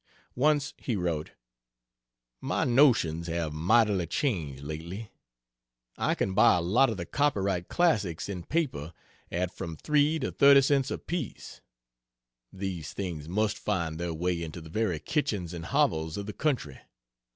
[0.33, 1.33] Once he wrote:
[2.41, 5.11] "My notions have mightily changed lately....
[5.95, 8.93] I can buy a lot of the copyright classics, in paper,
[9.31, 11.61] at from three to thirty cents apiece.
[12.51, 16.79] These things must find their way into the very kitchens and hovels of the country.....